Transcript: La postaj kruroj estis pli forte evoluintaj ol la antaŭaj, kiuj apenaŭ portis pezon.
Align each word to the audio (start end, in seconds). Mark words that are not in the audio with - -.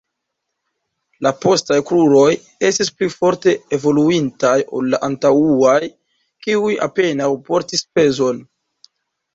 La 1.25 1.31
postaj 1.43 1.77
kruroj 1.89 2.23
estis 2.71 2.91
pli 3.01 3.11
forte 3.17 3.53
evoluintaj 3.79 4.57
ol 4.81 4.91
la 4.95 5.01
antaŭaj, 5.11 5.79
kiuj 6.49 6.75
apenaŭ 6.91 7.33
portis 7.53 7.87
pezon. 7.97 8.47